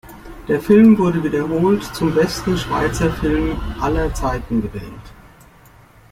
[0.47, 5.13] Der Film wurde wiederholt zum besten Schweizer Film „aller Zeiten“ gewählt.